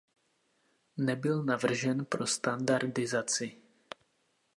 Nebyl 0.97 1.43
navržen 1.43 2.05
pro 2.05 2.27
standardizaci. 2.27 3.57